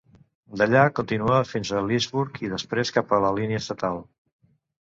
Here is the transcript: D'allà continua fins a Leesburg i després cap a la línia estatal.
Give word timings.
D'allà 0.61 0.85
continua 0.99 1.41
fins 1.49 1.71
a 1.71 1.83
Leesburg 1.89 2.41
i 2.47 2.51
després 2.57 2.93
cap 2.97 3.15
a 3.19 3.23
la 3.27 3.33
línia 3.41 3.63
estatal. 3.65 4.03